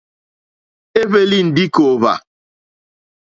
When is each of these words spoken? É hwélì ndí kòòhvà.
É 0.99 1.01
hwélì 1.09 1.39
ndí 1.47 1.63
kòòhvà. 1.75 2.13